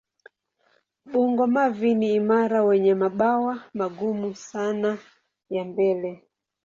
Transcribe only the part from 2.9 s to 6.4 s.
mabawa magumu sana ya mbele.